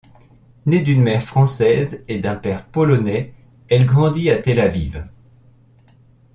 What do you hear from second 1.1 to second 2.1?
française